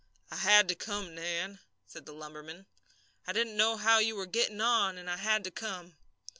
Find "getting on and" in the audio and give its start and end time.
4.25-5.07